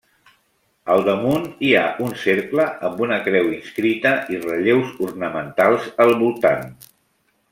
Al 0.93 1.03
damunt 1.07 1.43
hi 1.67 1.73
ha 1.81 1.83
un 2.05 2.15
cercle 2.21 2.65
amb 2.89 3.03
una 3.07 3.19
creu 3.29 3.51
inscrita 3.59 4.15
i 4.37 4.41
relleus 4.47 4.97
ornamentals 5.09 5.87
al 6.07 6.17
voltant. 6.25 6.69